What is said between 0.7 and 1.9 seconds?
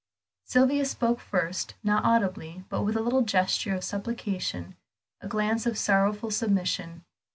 spoke first,